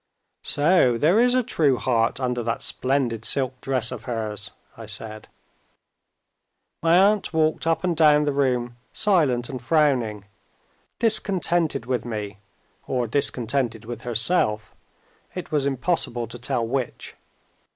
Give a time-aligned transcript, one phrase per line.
[0.41, 5.27] "So there is a true heart under that splendid silk dress of hers?" I said.
[6.81, 10.25] My aunt walked up and down the room, silent and frowning
[10.97, 12.39] discontented with me,
[12.87, 14.73] or discontented with herself;
[15.35, 17.13] it was impossible to tell which.